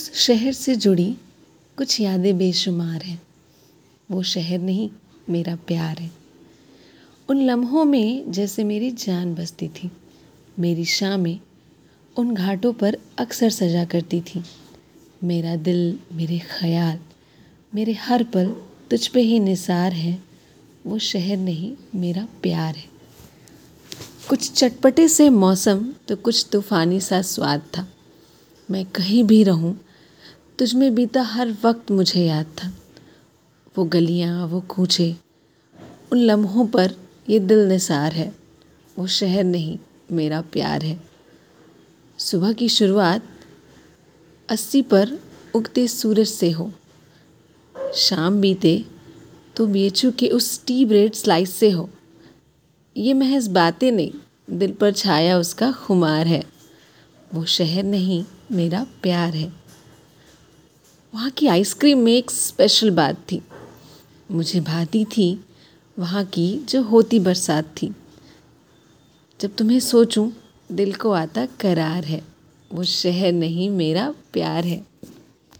[0.00, 1.16] उस शहर से जुड़ी
[1.78, 3.20] कुछ यादें बेशुमार हैं।
[4.10, 4.88] वो शहर नहीं,
[5.30, 6.10] मेरा प्यार है।
[7.28, 9.90] उन लम्हों में जैसे मेरी जान बसती थी,
[10.58, 11.40] मेरी शामें
[12.16, 14.42] उन घाटों पर अक्सर सजा करती थी।
[15.24, 16.98] मेरा दिल, मेरे ख्याल,
[17.74, 18.54] मेरे हर पल
[18.90, 20.18] तुझ पे ही निसार है।
[20.86, 22.88] वो शहर नहीं, मेरा प्यार है।
[24.28, 27.86] कुछ चटपटे से मौसम तो कुछ तूफ़ानी सा स्वाद था।
[28.68, 29.78] मैं कहीं भी रहूँ
[30.60, 32.68] तुझ में बीता हर वक्त मुझे याद था।
[33.78, 35.16] वो गलियाँ, वो कूचे,
[36.12, 36.94] उन लम्हों पर
[37.28, 38.34] ये दिल निसार है।
[38.98, 39.78] वो शहर नहीं,
[40.12, 41.00] मेरा प्यार है।
[42.18, 43.22] सुबह की शुरुआत,
[44.48, 45.18] अस्सी पर
[45.54, 46.70] उगते सूरज से हो।
[47.94, 48.84] शाम बीते
[49.56, 51.88] तो बेचू के उस टी ब्रेड स्लाइस से हो।
[52.96, 54.12] ये महज बातें नहीं,
[54.58, 56.44] दिल पर छाया उसका खुमार है।
[57.34, 59.60] वो शहर नहीं, मेरा प्यार है।
[61.14, 63.42] वहाँ की आइसक्रीम में एक स्पेशल बात थी।
[64.30, 65.44] मुझे भाती थी
[65.98, 67.94] वहाँ की जो होती बरसात थी।
[69.40, 70.30] जब तुम्हें सोचूं,
[70.72, 72.22] दिल को आता करार है।
[72.72, 74.89] वो शहर नहीं, मेरा प्यार है।